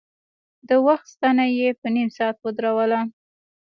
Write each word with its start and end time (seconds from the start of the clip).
د 0.67 0.69
وخت 0.85 1.05
ستنه 1.15 1.45
يې 1.57 1.69
په 1.81 1.87
نيم 1.95 2.09
ساعت 2.17 2.37
ودروله. 2.41 2.99